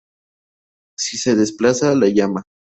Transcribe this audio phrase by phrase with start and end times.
[0.97, 2.41] Si se desplaza la llama.